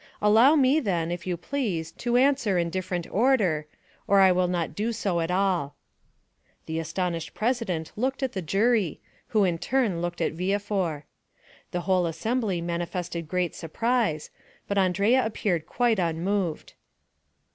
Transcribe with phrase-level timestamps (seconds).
[0.19, 3.67] Allow me, then, if you please, to answer in different order,
[4.07, 5.75] or I will not do so at all."
[6.65, 11.03] The astonished president looked at the jury, who in turn looked at Villefort.
[11.69, 14.31] The whole assembly manifested great surprise,
[14.67, 16.73] but Andrea appeared quite unmoved.